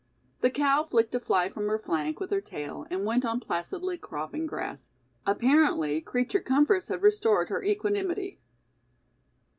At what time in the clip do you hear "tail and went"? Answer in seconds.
2.41-3.23